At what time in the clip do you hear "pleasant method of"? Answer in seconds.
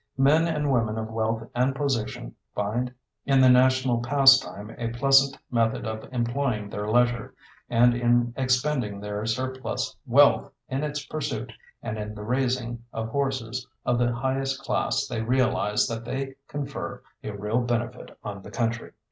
4.87-6.11